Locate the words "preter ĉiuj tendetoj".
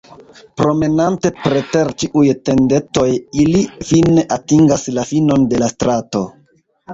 1.43-3.05